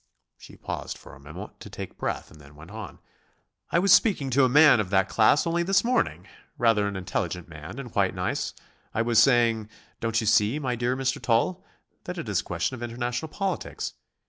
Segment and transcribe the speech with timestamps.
[0.35, 2.97] She paused for a minute to take breath and then went on:
[3.69, 6.27] "I was speaking to a man of that class only this morning,
[6.57, 8.55] rather an intelligent man and quite nice
[8.95, 9.69] I was saying,
[9.99, 11.21] 'Don't you see, my dear Mr.
[11.21, 11.63] Tull,
[12.05, 13.93] that it is a question of international politics.